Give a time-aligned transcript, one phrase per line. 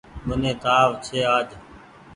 [0.27, 1.47] مني تآو ڇي آج۔